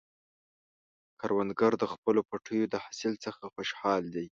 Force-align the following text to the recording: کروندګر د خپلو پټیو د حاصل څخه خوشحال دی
کروندګر 1.19 1.71
د 1.79 1.83
خپلو 1.93 2.21
پټیو 2.29 2.63
د 2.73 2.75
حاصل 2.83 3.13
څخه 3.25 3.41
خوشحال 3.55 4.03
دی 4.15 4.25